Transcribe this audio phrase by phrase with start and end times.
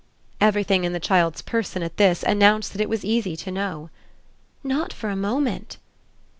[0.41, 3.91] Everything in the child's person, at this, announced that it was easy to know.
[4.63, 5.77] "Not for a moment."